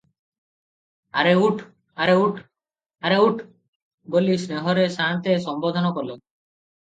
[1.17, 1.59] 'ଆରେ ଉଠ୍,
[2.05, 2.41] ଆରେ ଉଠ,
[3.09, 3.45] ଆରେ ଉଠ୍'
[4.17, 6.19] ବୋଲି ସ୍ନେହରେ ସାଆନ୍ତେ ସମ୍ବୋଧନ କଲେ।